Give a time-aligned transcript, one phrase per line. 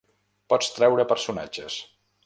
[0.53, 1.81] Pots treure personatges.